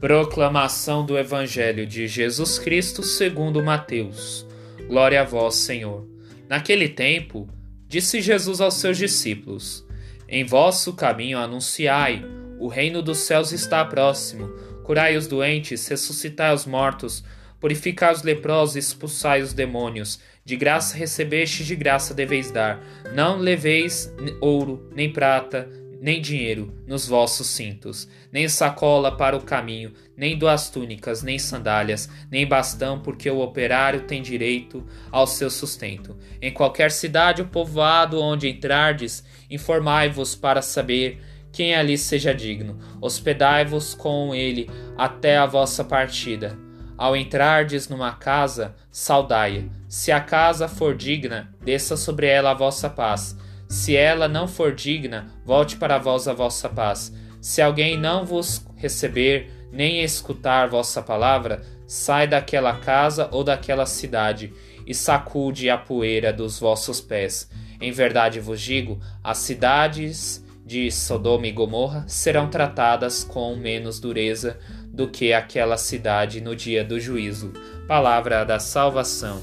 Proclamação 0.00 1.04
do 1.04 1.18
Evangelho 1.18 1.86
de 1.86 2.08
Jesus 2.08 2.58
Cristo 2.58 3.02
segundo 3.02 3.62
Mateus. 3.62 4.46
Glória 4.88 5.20
a 5.20 5.24
vós, 5.24 5.56
Senhor. 5.56 6.08
Naquele 6.48 6.88
tempo, 6.88 7.46
disse 7.86 8.22
Jesus 8.22 8.62
aos 8.62 8.76
seus 8.76 8.96
discípulos: 8.96 9.86
Em 10.26 10.42
vosso 10.42 10.94
caminho 10.94 11.38
anunciai, 11.38 12.24
o 12.58 12.66
reino 12.66 13.02
dos 13.02 13.18
céus 13.18 13.52
está 13.52 13.84
próximo. 13.84 14.48
Curai 14.84 15.18
os 15.18 15.26
doentes, 15.26 15.86
ressuscitai 15.86 16.54
os 16.54 16.64
mortos, 16.64 17.22
purificai 17.60 18.14
os 18.14 18.22
leprosos, 18.22 18.76
expulsai 18.76 19.42
os 19.42 19.52
demônios. 19.52 20.18
De 20.42 20.56
graça 20.56 20.96
recebeste, 20.96 21.62
de 21.62 21.76
graça 21.76 22.14
deveis 22.14 22.50
dar. 22.50 22.82
Não 23.12 23.36
leveis 23.36 24.10
ouro, 24.40 24.90
nem 24.94 25.12
prata, 25.12 25.68
nem 26.00 26.20
dinheiro 26.20 26.72
nos 26.86 27.06
vossos 27.06 27.46
cintos, 27.46 28.08
nem 28.32 28.48
sacola 28.48 29.14
para 29.14 29.36
o 29.36 29.42
caminho, 29.42 29.92
nem 30.16 30.36
duas 30.36 30.70
túnicas, 30.70 31.22
nem 31.22 31.38
sandálias, 31.38 32.08
nem 32.30 32.46
bastão, 32.46 33.00
porque 33.00 33.30
o 33.30 33.40
operário 33.40 34.02
tem 34.02 34.22
direito 34.22 34.86
ao 35.12 35.26
seu 35.26 35.50
sustento. 35.50 36.16
Em 36.40 36.50
qualquer 36.50 36.90
cidade 36.90 37.42
ou 37.42 37.48
povoado 37.48 38.20
onde 38.20 38.48
entrardes, 38.48 39.22
informai-vos 39.50 40.34
para 40.34 40.62
saber 40.62 41.20
quem 41.52 41.74
ali 41.74 41.98
seja 41.98 42.34
digno. 42.34 42.78
Hospedai-vos 43.00 43.94
com 43.94 44.34
ele 44.34 44.70
até 44.96 45.36
a 45.36 45.44
vossa 45.44 45.84
partida. 45.84 46.56
Ao 46.96 47.16
entrardes 47.16 47.88
numa 47.88 48.12
casa, 48.12 48.74
saudai-a. 48.90 49.64
Se 49.88 50.12
a 50.12 50.20
casa 50.20 50.68
for 50.68 50.94
digna, 50.94 51.54
desça 51.62 51.96
sobre 51.96 52.26
ela 52.26 52.52
a 52.52 52.54
vossa 52.54 52.88
paz. 52.88 53.36
Se 53.70 53.94
ela 53.94 54.26
não 54.26 54.48
for 54.48 54.74
digna, 54.74 55.28
volte 55.44 55.76
para 55.76 55.96
vós 55.96 56.26
a 56.26 56.32
vossa 56.32 56.68
paz. 56.68 57.14
Se 57.40 57.62
alguém 57.62 57.96
não 57.96 58.24
vos 58.24 58.66
receber, 58.74 59.48
nem 59.70 60.02
escutar 60.02 60.68
vossa 60.68 61.00
palavra, 61.00 61.62
sai 61.86 62.26
daquela 62.26 62.76
casa 62.78 63.28
ou 63.30 63.44
daquela 63.44 63.86
cidade 63.86 64.52
e 64.84 64.92
sacude 64.92 65.70
a 65.70 65.78
poeira 65.78 66.32
dos 66.32 66.58
vossos 66.58 67.00
pés. 67.00 67.48
Em 67.80 67.92
verdade 67.92 68.40
vos 68.40 68.60
digo: 68.60 69.00
as 69.22 69.38
cidades 69.38 70.44
de 70.66 70.90
Sodoma 70.90 71.46
e 71.46 71.52
Gomorra 71.52 72.04
serão 72.08 72.50
tratadas 72.50 73.22
com 73.22 73.54
menos 73.54 74.00
dureza 74.00 74.58
do 74.88 75.06
que 75.06 75.32
aquela 75.32 75.76
cidade 75.76 76.40
no 76.40 76.56
dia 76.56 76.82
do 76.82 76.98
juízo. 76.98 77.52
Palavra 77.86 78.42
da 78.42 78.58
salvação. 78.58 79.40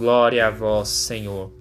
Glória 0.00 0.46
a 0.46 0.50
vós, 0.50 0.88
Senhor. 0.88 1.52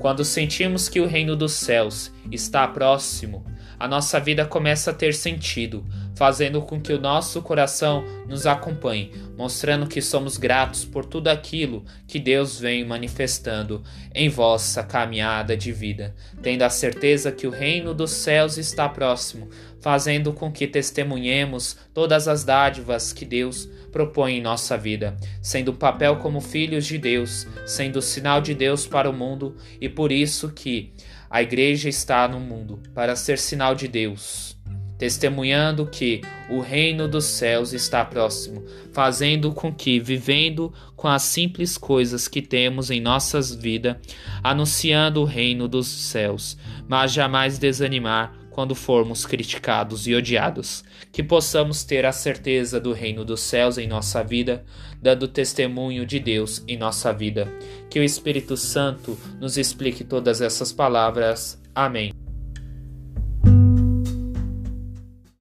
Quando 0.00 0.24
sentimos 0.24 0.88
que 0.88 1.00
o 1.00 1.06
reino 1.06 1.36
dos 1.36 1.52
céus 1.52 2.10
está 2.32 2.66
próximo, 2.66 3.46
a 3.84 3.88
nossa 3.88 4.18
vida 4.18 4.46
começa 4.46 4.92
a 4.92 4.94
ter 4.94 5.12
sentido, 5.12 5.84
fazendo 6.16 6.62
com 6.62 6.80
que 6.80 6.90
o 6.90 6.98
nosso 6.98 7.42
coração 7.42 8.02
nos 8.26 8.46
acompanhe, 8.46 9.12
mostrando 9.36 9.86
que 9.86 10.00
somos 10.00 10.38
gratos 10.38 10.86
por 10.86 11.04
tudo 11.04 11.28
aquilo 11.28 11.84
que 12.08 12.18
Deus 12.18 12.58
vem 12.58 12.82
manifestando 12.82 13.82
em 14.14 14.30
vossa 14.30 14.82
caminhada 14.82 15.54
de 15.54 15.70
vida, 15.70 16.14
tendo 16.40 16.62
a 16.62 16.70
certeza 16.70 17.30
que 17.30 17.46
o 17.46 17.50
reino 17.50 17.92
dos 17.92 18.12
céus 18.12 18.56
está 18.56 18.88
próximo, 18.88 19.50
fazendo 19.82 20.32
com 20.32 20.50
que 20.50 20.66
testemunhemos 20.66 21.76
todas 21.92 22.26
as 22.26 22.42
dádivas 22.42 23.12
que 23.12 23.26
Deus 23.26 23.68
propõe 23.92 24.38
em 24.38 24.42
nossa 24.42 24.78
vida, 24.78 25.14
sendo 25.42 25.72
um 25.72 25.76
papel 25.76 26.16
como 26.16 26.40
filhos 26.40 26.86
de 26.86 26.96
Deus, 26.96 27.46
sendo 27.66 28.00
sinal 28.00 28.40
de 28.40 28.54
Deus 28.54 28.86
para 28.86 29.10
o 29.10 29.12
mundo 29.12 29.54
e 29.78 29.90
por 29.90 30.10
isso 30.10 30.48
que 30.48 30.90
a 31.34 31.42
igreja 31.42 31.88
está 31.88 32.28
no 32.28 32.38
mundo 32.38 32.80
para 32.94 33.16
ser 33.16 33.40
sinal 33.40 33.74
de 33.74 33.88
Deus, 33.88 34.56
testemunhando 35.04 35.84
que 35.84 36.22
o 36.48 36.60
reino 36.60 37.06
dos 37.06 37.26
céus 37.26 37.74
está 37.74 38.02
próximo, 38.02 38.64
fazendo 38.90 39.52
com 39.52 39.70
que, 39.70 40.00
vivendo 40.00 40.72
com 40.96 41.06
as 41.06 41.24
simples 41.24 41.76
coisas 41.76 42.26
que 42.26 42.40
temos 42.40 42.90
em 42.90 43.02
nossas 43.02 43.54
vidas, 43.54 43.96
anunciando 44.42 45.20
o 45.20 45.26
reino 45.26 45.68
dos 45.68 45.88
céus, 45.88 46.56
mas 46.88 47.12
jamais 47.12 47.58
desanimar 47.58 48.34
quando 48.48 48.74
formos 48.74 49.26
criticados 49.26 50.06
e 50.06 50.14
odiados, 50.14 50.82
que 51.12 51.22
possamos 51.22 51.84
ter 51.84 52.06
a 52.06 52.12
certeza 52.12 52.80
do 52.80 52.94
reino 52.94 53.26
dos 53.26 53.42
céus 53.42 53.76
em 53.76 53.86
nossa 53.86 54.24
vida, 54.24 54.64
dando 55.02 55.28
testemunho 55.28 56.06
de 56.06 56.18
Deus 56.18 56.64
em 56.66 56.78
nossa 56.78 57.12
vida. 57.12 57.46
Que 57.90 58.00
o 58.00 58.02
Espírito 58.02 58.56
Santo 58.56 59.18
nos 59.38 59.58
explique 59.58 60.02
todas 60.02 60.40
essas 60.40 60.72
palavras. 60.72 61.60
Amém. 61.74 62.23